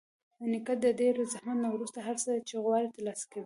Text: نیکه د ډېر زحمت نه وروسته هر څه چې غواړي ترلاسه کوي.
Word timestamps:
نیکه 0.51 0.73
د 0.83 0.85
ډېر 0.99 1.15
زحمت 1.31 1.57
نه 1.63 1.69
وروسته 1.73 1.99
هر 2.07 2.15
څه 2.23 2.31
چې 2.47 2.55
غواړي 2.65 2.87
ترلاسه 2.95 3.25
کوي. 3.31 3.39